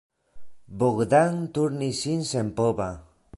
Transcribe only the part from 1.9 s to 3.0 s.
sin senpova.